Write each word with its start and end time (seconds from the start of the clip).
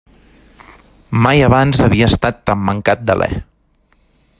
Mai 1.25 1.43
abans 1.49 1.83
havia 1.89 2.09
estat 2.13 2.43
tan 2.51 2.65
mancat 2.71 3.05
d'alè. 3.11 3.33